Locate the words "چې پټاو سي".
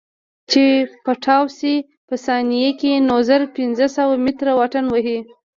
0.51-1.75